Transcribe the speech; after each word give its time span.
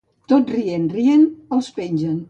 Tot 0.31 0.49
rient, 0.55 0.89
rient, 0.97 1.29
els 1.59 1.73
pengen. 1.79 2.19